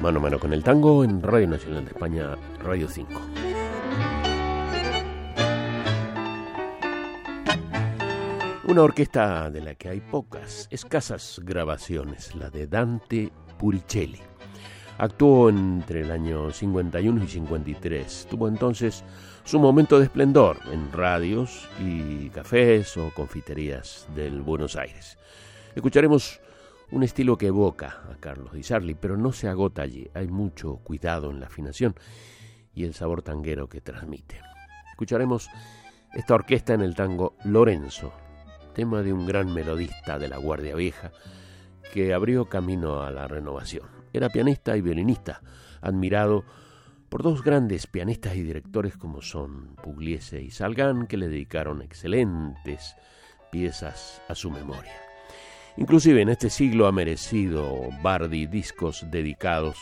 [0.00, 3.20] Mano a mano con el tango en Radio Nacional de España, Radio 5.
[8.68, 14.20] Una orquesta de la que hay pocas, escasas grabaciones, la de Dante Puricelli.
[14.98, 18.28] Actuó entre el año 51 y 53.
[18.30, 19.02] Tuvo entonces
[19.42, 25.18] su momento de esplendor en radios y cafés o confiterías del Buenos Aires.
[25.74, 26.40] Escucharemos
[26.90, 30.08] un estilo que evoca a Carlos Di Sarli, pero no se agota allí.
[30.14, 31.94] Hay mucho cuidado en la afinación
[32.74, 34.40] y el sabor tanguero que transmite.
[34.90, 35.48] Escucharemos
[36.14, 38.12] esta orquesta en el tango Lorenzo,
[38.74, 41.12] tema de un gran melodista de la Guardia Vieja
[41.92, 43.86] que abrió camino a la renovación.
[44.12, 45.42] Era pianista y violinista,
[45.80, 46.44] admirado
[47.08, 52.96] por dos grandes pianistas y directores como son Pugliese y Salgán, que le dedicaron excelentes
[53.50, 55.07] piezas a su memoria.
[55.78, 59.78] Inclusive en este siglo ha merecido Bardi discos dedicados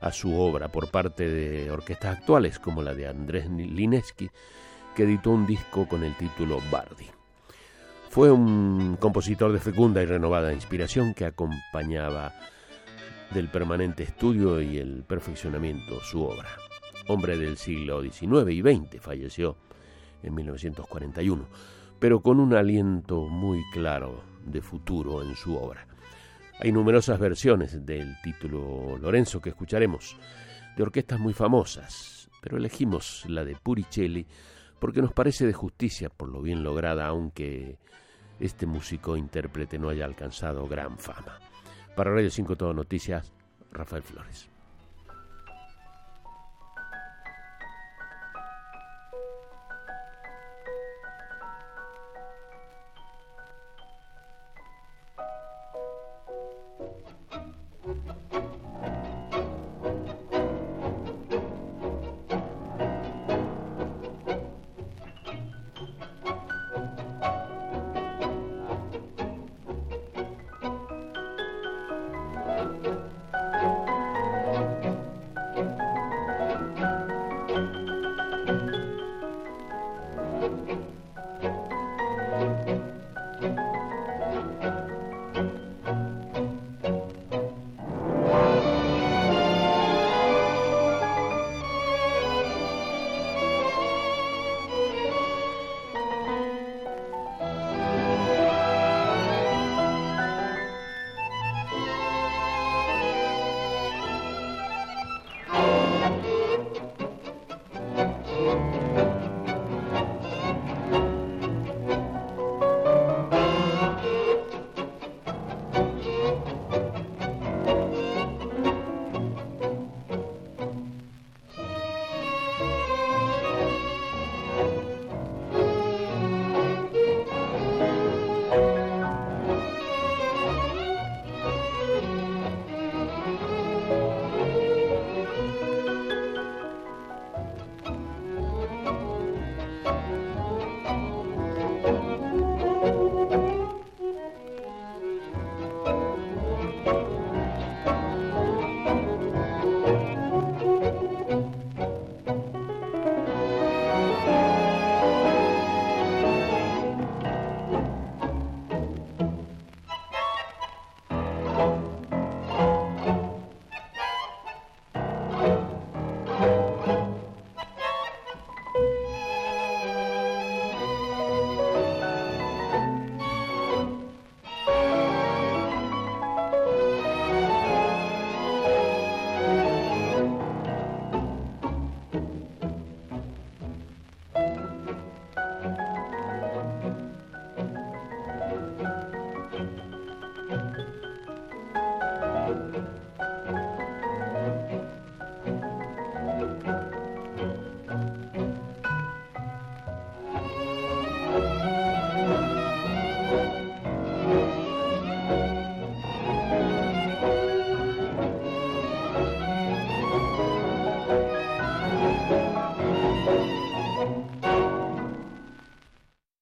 [0.00, 4.30] a su obra por parte de orquestas actuales como la de Andrés Lineski,
[4.96, 7.04] que editó un disco con el título Bardi.
[8.08, 12.32] Fue un compositor de fecunda y renovada inspiración que acompañaba
[13.34, 16.48] del permanente estudio y el perfeccionamiento su obra.
[17.06, 19.58] Hombre del siglo XIX y XX, falleció
[20.22, 21.46] en 1941,
[21.98, 25.86] pero con un aliento muy claro de futuro en su obra.
[26.60, 30.16] Hay numerosas versiones del título Lorenzo que escucharemos,
[30.76, 34.26] de orquestas muy famosas, pero elegimos la de Puricelli
[34.78, 37.78] porque nos parece de justicia por lo bien lograda, aunque
[38.38, 41.38] este músico intérprete no haya alcanzado gran fama.
[41.96, 43.32] Para Radio 5 Todo Noticias,
[43.72, 44.53] Rafael Flores.